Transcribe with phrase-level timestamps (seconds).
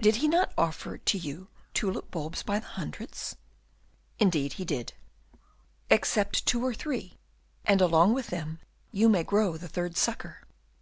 [0.00, 3.36] "Did not he offer to you tulip bulbs by hundreds?"
[4.18, 4.94] "Indeed he did."
[5.90, 7.18] "Accept two or three,
[7.66, 8.60] and, along with them,
[8.92, 10.44] you may grow the third sucker."